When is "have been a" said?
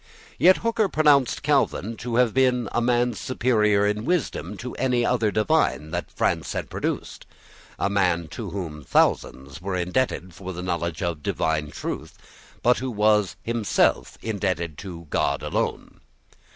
2.15-2.81